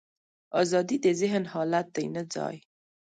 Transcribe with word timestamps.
ازادي 0.61 0.97
د 1.05 1.07
ذهن 1.21 1.43
حالت 1.53 1.87
دی، 1.95 2.05
نه 2.15 2.23
ځای. 2.33 2.55